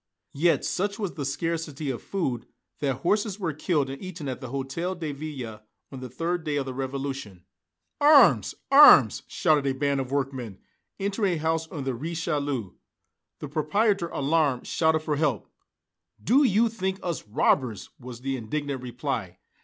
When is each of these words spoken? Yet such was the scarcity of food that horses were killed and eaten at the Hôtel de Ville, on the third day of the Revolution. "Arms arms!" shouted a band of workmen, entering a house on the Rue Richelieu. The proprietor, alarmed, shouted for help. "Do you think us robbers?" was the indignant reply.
Yet 0.33 0.65
such 0.65 0.97
was 0.97 1.13
the 1.13 1.25
scarcity 1.25 1.91
of 1.91 2.01
food 2.01 2.47
that 2.79 2.95
horses 3.03 3.39
were 3.39 3.53
killed 3.53 3.87
and 3.87 4.01
eaten 4.01 4.27
at 4.27 4.41
the 4.41 4.47
Hôtel 4.47 4.97
de 4.99 5.11
Ville, 5.11 5.61
on 5.91 5.99
the 5.99 6.09
third 6.09 6.43
day 6.43 6.55
of 6.55 6.65
the 6.65 6.73
Revolution. 6.73 7.43
"Arms 7.99 8.55
arms!" 8.71 9.21
shouted 9.27 9.67
a 9.67 9.75
band 9.77 9.99
of 10.01 10.11
workmen, 10.11 10.57
entering 10.99 11.33
a 11.35 11.37
house 11.37 11.67
on 11.67 11.83
the 11.83 11.93
Rue 11.93 12.09
Richelieu. 12.13 12.71
The 13.41 13.47
proprietor, 13.47 14.07
alarmed, 14.07 14.65
shouted 14.65 15.01
for 15.01 15.17
help. 15.17 15.47
"Do 16.19 16.43
you 16.43 16.67
think 16.67 16.99
us 17.03 17.27
robbers?" 17.27 17.91
was 17.99 18.21
the 18.21 18.37
indignant 18.37 18.81
reply. 18.81 19.37